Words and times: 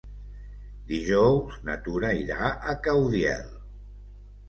Dijous 0.91 1.59
na 1.69 1.77
Tura 1.89 2.11
irà 2.25 2.51
a 2.53 2.77
Caudiel. 2.91 3.57